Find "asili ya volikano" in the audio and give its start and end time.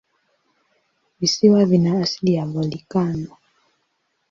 2.01-3.37